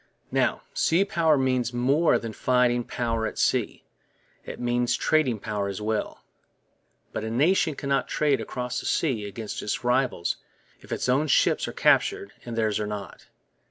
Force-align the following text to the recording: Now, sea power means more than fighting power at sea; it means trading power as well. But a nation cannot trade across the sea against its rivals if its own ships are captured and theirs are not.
Now, 0.31 0.63
sea 0.73 1.05
power 1.05 1.37
means 1.37 1.73
more 1.73 2.17
than 2.17 2.33
fighting 2.33 2.83
power 2.83 3.27
at 3.27 3.37
sea; 3.37 3.83
it 4.43 4.59
means 4.59 4.95
trading 4.97 5.37
power 5.37 5.67
as 5.67 5.79
well. 5.79 6.23
But 7.13 7.23
a 7.23 7.29
nation 7.29 7.75
cannot 7.75 8.07
trade 8.07 8.41
across 8.41 8.79
the 8.79 8.87
sea 8.87 9.25
against 9.25 9.61
its 9.61 9.83
rivals 9.83 10.37
if 10.79 10.91
its 10.91 11.07
own 11.07 11.27
ships 11.27 11.67
are 11.67 11.71
captured 11.71 12.31
and 12.45 12.57
theirs 12.57 12.79
are 12.79 12.87
not. 12.87 13.27